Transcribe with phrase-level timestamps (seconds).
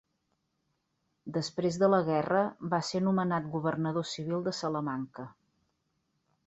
[1.35, 2.41] Després de la guerra
[2.73, 5.33] va ser nomenat Governador civil de Salamanca.